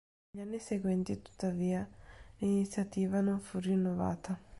[0.31, 1.87] Negli anni seguenti, tuttavia,
[2.37, 4.35] l'iniziativa non fu rinnovata.